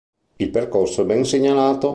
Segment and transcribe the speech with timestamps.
[0.37, 1.89] Il percorso è ben segnalato.